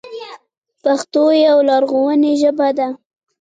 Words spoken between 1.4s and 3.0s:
یوه لرغوني ژبه ده.